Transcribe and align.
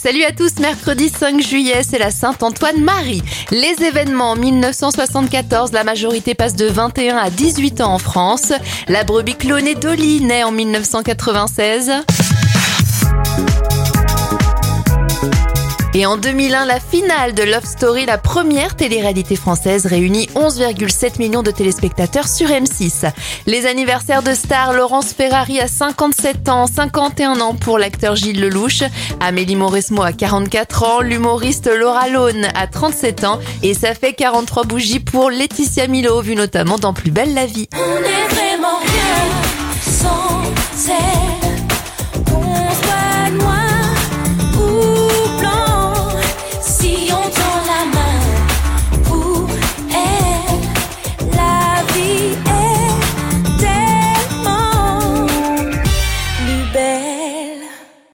Salut 0.00 0.22
à 0.22 0.30
tous, 0.30 0.60
mercredi 0.60 1.08
5 1.08 1.40
juillet, 1.40 1.82
c'est 1.82 1.98
la 1.98 2.12
Saint-Antoine-Marie. 2.12 3.20
Les 3.50 3.84
événements, 3.84 4.30
en 4.30 4.36
1974, 4.36 5.72
la 5.72 5.82
majorité 5.82 6.36
passe 6.36 6.54
de 6.54 6.66
21 6.66 7.16
à 7.16 7.30
18 7.30 7.80
ans 7.80 7.94
en 7.94 7.98
France. 7.98 8.52
La 8.86 9.02
brebis 9.02 9.34
clonée 9.34 9.74
Dolly 9.74 10.20
naît 10.20 10.44
en 10.44 10.52
1996. 10.52 11.90
Et 15.98 16.06
en 16.06 16.16
2001, 16.16 16.64
la 16.64 16.78
finale 16.78 17.34
de 17.34 17.42
Love 17.42 17.64
Story, 17.64 18.06
la 18.06 18.18
première 18.18 18.76
télé-réalité 18.76 19.34
française, 19.34 19.84
réunit 19.84 20.28
11,7 20.36 21.18
millions 21.18 21.42
de 21.42 21.50
téléspectateurs 21.50 22.28
sur 22.28 22.46
M6. 22.46 23.10
Les 23.46 23.66
anniversaires 23.66 24.22
de 24.22 24.32
stars, 24.32 24.74
Laurence 24.74 25.12
Ferrari 25.12 25.58
à 25.58 25.66
57 25.66 26.50
ans, 26.50 26.68
51 26.68 27.40
ans 27.40 27.54
pour 27.54 27.80
l'acteur 27.80 28.14
Gilles 28.14 28.40
Lelouch, 28.40 28.84
Amélie 29.18 29.56
Mauresmo 29.56 30.02
à 30.02 30.12
44 30.12 30.84
ans, 30.84 31.00
l'humoriste 31.00 31.66
Laura 31.66 32.08
Lone 32.08 32.46
à 32.54 32.68
37 32.68 33.24
ans, 33.24 33.40
et 33.64 33.74
ça 33.74 33.92
fait 33.96 34.12
43 34.12 34.66
bougies 34.66 35.00
pour 35.00 35.30
Laetitia 35.30 35.88
Milo, 35.88 36.20
vue 36.20 36.36
notamment 36.36 36.78
dans 36.78 36.92
Plus 36.92 37.10
belle 37.10 37.34
la 37.34 37.46
vie. 37.46 37.68